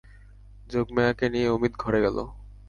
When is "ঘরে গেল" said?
1.83-2.17